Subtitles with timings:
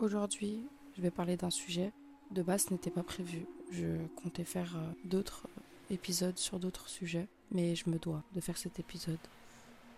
[0.00, 0.64] Aujourd'hui,
[0.96, 1.92] je vais parler d'un sujet.
[2.30, 3.44] De base, ce n'était pas prévu.
[3.70, 3.84] Je
[4.16, 5.46] comptais faire euh, d'autres
[5.90, 9.18] épisodes sur d'autres sujets, mais je me dois de faire cet épisode.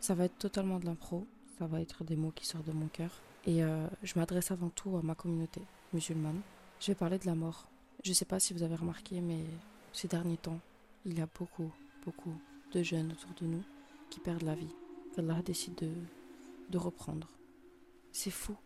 [0.00, 1.24] Ça va être totalement de l'impro,
[1.56, 3.12] ça va être des mots qui sortent de mon cœur.
[3.46, 5.60] Et euh, je m'adresse avant tout à ma communauté
[5.92, 6.40] musulmane.
[6.80, 7.68] Je vais parler de la mort.
[8.02, 9.44] Je ne sais pas si vous avez remarqué, mais
[9.92, 10.58] ces derniers temps,
[11.06, 11.70] il y a beaucoup,
[12.04, 12.34] beaucoup
[12.72, 13.62] de jeunes autour de nous
[14.10, 14.74] qui perdent la vie.
[15.16, 15.90] Allah décide de,
[16.70, 17.28] de reprendre.
[18.10, 18.56] C'est fou.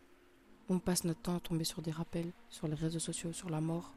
[0.69, 3.61] On passe notre temps à tomber sur des rappels, sur les réseaux sociaux, sur la
[3.61, 3.95] mort.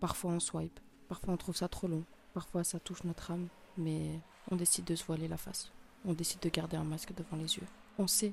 [0.00, 4.20] Parfois on swipe, parfois on trouve ça trop long, parfois ça touche notre âme, mais
[4.50, 5.70] on décide de se voiler la face.
[6.04, 7.66] On décide de garder un masque devant les yeux.
[7.98, 8.32] On sait,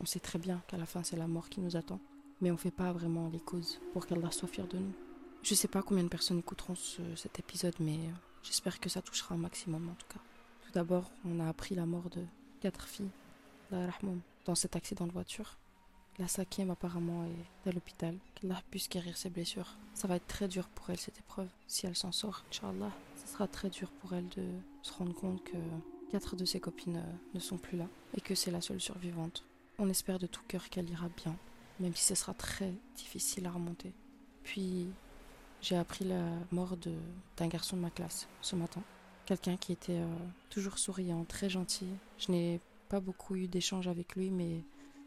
[0.00, 2.00] on sait très bien qu'à la fin c'est la mort qui nous attend,
[2.40, 4.92] mais on ne fait pas vraiment les causes pour qu'Allah soit fier de nous.
[5.42, 6.74] Je sais pas combien de personnes écouteront
[7.14, 7.98] cet épisode, mais
[8.42, 10.20] j'espère que ça touchera un maximum en tout cas.
[10.62, 12.24] Tout d'abord, on a appris la mort de
[12.60, 13.10] quatre filles,
[13.70, 15.56] dans cet accident de voiture.
[16.18, 18.16] La cinquième apparemment est à l'hôpital.
[18.34, 19.76] Qu'Allah puisse guérir ses blessures.
[19.92, 21.48] Ça va être très dur pour elle cette épreuve.
[21.66, 24.46] Si elle s'en sort, Inch'Allah, ce sera très dur pour elle de
[24.80, 25.58] se rendre compte que
[26.10, 29.44] quatre de ses copines euh, ne sont plus là et que c'est la seule survivante.
[29.78, 31.36] On espère de tout cœur qu'elle ira bien,
[31.80, 33.92] même si ce sera très difficile à remonter.
[34.42, 34.86] Puis
[35.60, 36.78] j'ai appris la mort
[37.36, 38.82] d'un garçon de ma classe ce matin.
[39.26, 40.16] Quelqu'un qui était euh,
[40.48, 41.88] toujours souriant, très gentil.
[42.18, 44.62] Je n'ai pas beaucoup eu d'échanges avec lui, mais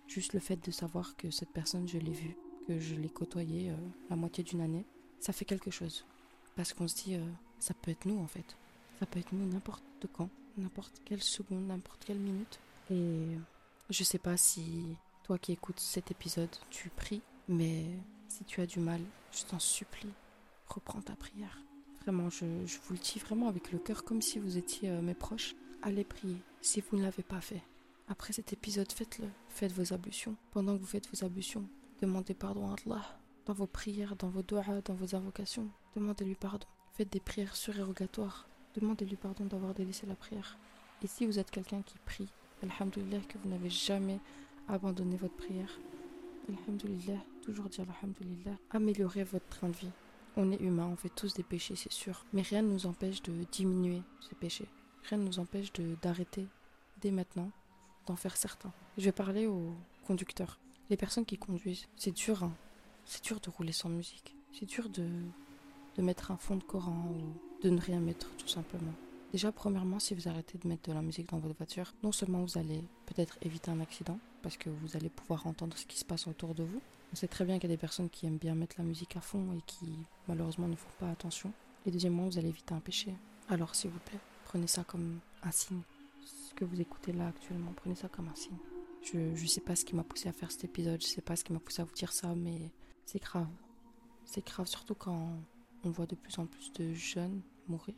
[0.10, 2.36] Juste le fait de savoir que cette personne, je l'ai vue,
[2.68, 3.76] que je l'ai côtoyée euh,
[4.10, 4.84] la moitié d'une année,
[5.20, 6.04] ça fait quelque chose.
[6.56, 7.24] Parce qu'on se dit, euh,
[7.60, 8.58] ça peut être nous en fait.
[9.00, 12.60] Ça peut être nous n'importe quand, n'importe quelle seconde, n'importe quelle minute.
[12.90, 13.28] Et
[13.92, 17.86] je sais pas si toi qui écoutes cet épisode, tu pries, mais
[18.28, 20.10] si tu as du mal, je t'en supplie,
[20.68, 21.62] reprends ta prière.
[22.02, 25.14] Vraiment, je, vous le dis vraiment avec le cœur, comme si vous étiez euh, mes
[25.14, 25.56] proches.
[25.84, 27.62] Allez prier si vous ne l'avez pas fait.
[28.12, 29.28] Après cet épisode, faites-le.
[29.50, 30.36] Faites vos ablutions.
[30.50, 31.70] Pendant que vous faites vos ablutions,
[32.02, 33.06] demandez pardon à Allah.
[33.46, 36.66] Dans vos prières, dans vos doigts, dans vos invocations, demandez-lui pardon.
[36.94, 38.48] Faites des prières surérogatoires.
[38.74, 40.58] Demandez-lui pardon d'avoir délaissé la prière.
[41.04, 42.28] Et si vous êtes quelqu'un qui prie,
[42.64, 44.20] Alhamdulillah, que vous n'avez jamais
[44.68, 45.80] abandonné votre prière,
[46.50, 49.92] Alhamdulillah, toujours dire Alhamdulillah, améliorez votre train de vie.
[50.36, 52.26] On est humain, on fait tous des péchés, c'est sûr.
[52.34, 54.68] Mais rien ne nous empêche de diminuer ces péchés.
[55.04, 55.72] Rien ne nous empêche
[56.02, 56.48] d'arrêter
[57.02, 57.52] dès maintenant
[58.16, 58.72] faire certains.
[58.98, 59.74] Je vais parler aux
[60.06, 60.60] conducteurs,
[60.90, 61.88] les personnes qui conduisent.
[61.96, 62.54] C'est dur, hein.
[63.06, 64.36] C'est dur de rouler sans musique.
[64.52, 65.08] C'est dur de,
[65.96, 68.94] de mettre un fond de Coran ou de ne rien mettre, tout simplement.
[69.32, 72.42] Déjà, premièrement, si vous arrêtez de mettre de la musique dans votre voiture, non seulement
[72.44, 76.06] vous allez peut-être éviter un accident, parce que vous allez pouvoir entendre ce qui se
[76.06, 76.82] passe autour de vous.
[77.14, 79.16] On sait très bien qu'il y a des personnes qui aiment bien mettre la musique
[79.18, 79.88] à fond et qui,
[80.28, 81.52] malheureusement, ne font pas attention.
[81.86, 83.14] Et deuxièmement, vous allez éviter un péché.
[83.50, 85.82] Alors, s'il vous plaît, prenez ça comme un signe
[86.60, 87.72] que vous écoutez là actuellement.
[87.74, 88.58] Prenez ça comme un signe.
[89.02, 91.38] Je ne sais pas ce qui m'a poussé à faire cet épisode, je sais pas
[91.38, 92.70] ce qui m'a poussé à vous dire ça, mais
[93.06, 93.48] c'est grave.
[94.26, 95.32] C'est grave, surtout quand
[95.86, 97.96] on voit de plus en plus de jeunes mourir,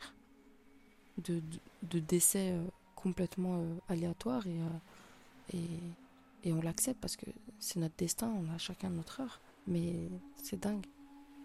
[1.17, 1.41] de,
[1.81, 2.63] de, décès euh,
[2.95, 7.25] complètement euh, aléatoires et, euh, et, et on l'accepte parce que
[7.57, 9.41] c'est notre destin, on a chacun notre heure.
[9.67, 10.85] Mais c'est dingue,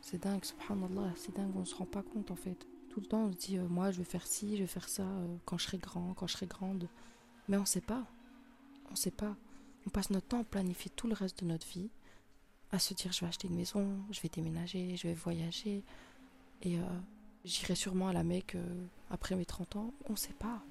[0.03, 3.25] c'est dingue, subhanallah, c'est dingue, on se rend pas compte en fait tout le temps,
[3.25, 5.59] on se dit, euh, moi, je vais faire ci, je vais faire ça euh, quand
[5.59, 6.89] je serai grand, quand je serai grande.
[7.47, 8.07] Mais on ne sait pas.
[8.89, 9.37] On ne sait pas.
[9.87, 11.91] On passe notre temps à planifier tout le reste de notre vie,
[12.73, 15.85] à se dire, je vais acheter une maison, je vais déménager, je vais voyager.
[16.63, 16.83] Et euh,
[17.45, 18.57] j'irai sûrement à la Mecque
[19.11, 19.93] après mes 30 ans.
[20.09, 20.63] On sait pas.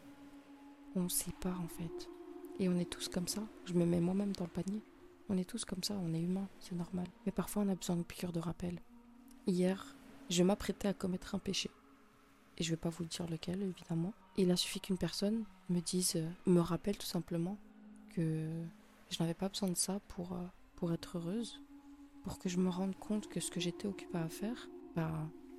[0.95, 2.09] On sait pas, en fait.
[2.57, 3.43] Et on est tous comme ça.
[3.65, 4.81] Je me mets moi-même dans le panier.
[5.29, 7.05] On est tous comme ça, on est humain, c'est normal.
[7.27, 8.81] Mais parfois, on a besoin de piqûres de rappel.
[9.45, 9.95] Hier,
[10.31, 11.69] je m'apprêtais à commettre un péché
[12.57, 14.13] et je vais pas vous dire lequel évidemment.
[14.37, 17.57] Il a suffi qu'une personne me dise, euh, me rappelle tout simplement
[18.15, 18.49] que
[19.09, 20.45] je n'avais pas besoin de ça pour, euh,
[20.75, 21.61] pour être heureuse,
[22.23, 25.11] pour que je me rende compte que ce que j'étais occupée à faire bah,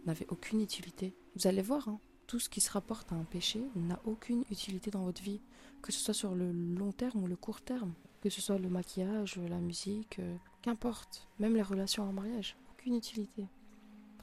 [0.04, 1.14] n'avait aucune utilité.
[1.36, 4.90] Vous allez voir, hein, tout ce qui se rapporte à un péché n'a aucune utilité
[4.90, 5.40] dans votre vie,
[5.82, 8.68] que ce soit sur le long terme ou le court terme, que ce soit le
[8.68, 13.46] maquillage, la musique, euh, qu'importe, même les relations en mariage, aucune utilité.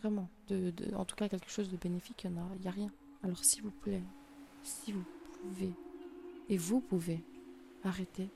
[0.04, 0.28] Vraiment.
[0.50, 2.92] De, en tout cas, quelque chose de bénéfique, il n'y a, a rien.
[3.24, 4.04] Alors, s'il vous plaît,
[4.62, 5.06] si vous
[5.42, 5.72] pouvez,
[6.50, 7.24] et vous pouvez,
[7.86, 8.30] arrêtez.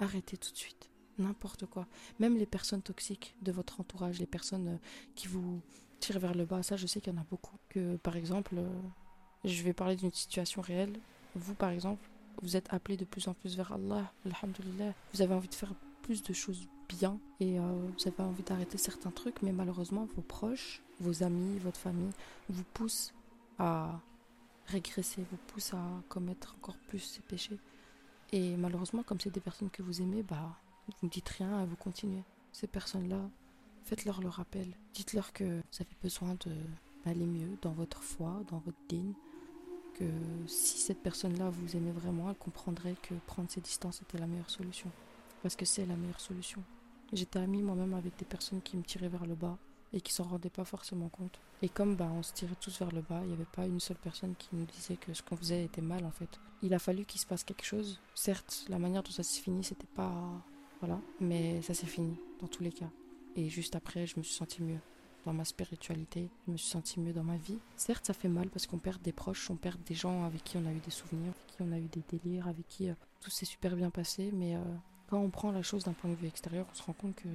[0.00, 0.90] Arrêtez tout de suite.
[1.18, 1.86] N'importe quoi.
[2.18, 4.76] Même les personnes toxiques de votre entourage, les personnes euh,
[5.14, 5.60] qui vous
[6.00, 7.56] tirent vers le bas, ça, je sais qu'il y en a beaucoup.
[7.68, 8.68] Que, par exemple, euh,
[9.44, 10.98] je vais parler d'une situation réelle.
[11.36, 12.08] Vous, par exemple,
[12.42, 14.94] vous êtes appelé de plus en plus vers Allah, alhamdulillah.
[15.14, 15.74] Vous avez envie de faire
[16.08, 20.22] plus de choses bien et euh, vous avez envie d'arrêter certains trucs, mais malheureusement, vos
[20.22, 22.12] proches, vos amis, votre famille
[22.48, 23.12] vous poussent
[23.58, 24.00] à
[24.68, 27.58] régresser, vous poussent à commettre encore plus ces péchés.
[28.32, 30.56] Et malheureusement, comme c'est des personnes que vous aimez, bah,
[30.86, 32.22] vous ne dites rien et vous continuez.
[32.52, 33.20] Ces personnes-là,
[33.84, 34.66] faites-leur le rappel.
[34.94, 36.36] Dites-leur que vous avez besoin
[37.04, 39.12] d'aller mieux dans votre foi, dans votre digne.
[39.92, 40.10] Que
[40.46, 44.48] si cette personne-là vous aimait vraiment, elle comprendrait que prendre ses distances était la meilleure
[44.48, 44.90] solution.
[45.42, 46.62] Parce que c'est la meilleure solution.
[47.12, 49.56] J'étais amie moi-même avec des personnes qui me tiraient vers le bas
[49.92, 51.40] et qui s'en rendaient pas forcément compte.
[51.62, 53.80] Et comme bah, on se tirait tous vers le bas, il n'y avait pas une
[53.80, 56.38] seule personne qui nous disait que ce qu'on faisait était mal en fait.
[56.62, 58.00] Il a fallu qu'il se passe quelque chose.
[58.14, 60.12] Certes, la manière dont ça s'est fini, c'était pas.
[60.80, 62.90] Voilà, mais ça s'est fini dans tous les cas.
[63.34, 64.78] Et juste après, je me suis sentie mieux
[65.24, 67.58] dans ma spiritualité, je me suis sentie mieux dans ma vie.
[67.76, 70.56] Certes, ça fait mal parce qu'on perd des proches, on perd des gens avec qui
[70.56, 72.94] on a eu des souvenirs, avec qui on a eu des délires, avec qui euh,
[73.20, 74.60] tout s'est super bien passé, mais euh,
[75.08, 77.28] quand on prend la chose d'un point de vue extérieur, on se rend compte que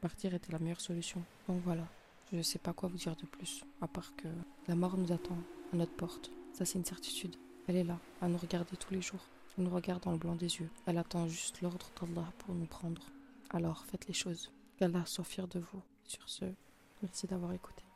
[0.00, 1.22] partir était la meilleure solution.
[1.48, 1.86] Donc voilà,
[2.32, 4.28] je ne sais pas quoi vous dire de plus, à part que
[4.66, 5.36] la mort nous attend
[5.72, 6.30] à notre porte.
[6.52, 7.36] Ça, c'est une certitude.
[7.66, 9.20] Elle est là, à nous regarder tous les jours.
[9.56, 10.70] Elle nous regarde dans le blanc des yeux.
[10.86, 13.02] Elle attend juste l'ordre d'Allah pour nous prendre.
[13.50, 14.50] Alors, faites les choses.
[14.78, 15.82] Qu'Allah soit fier de vous.
[16.04, 16.46] Sur ce,
[17.02, 17.87] merci d'avoir écouté.